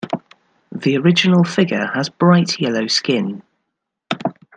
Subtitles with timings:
[0.71, 3.43] The original figure has bright yellow skin.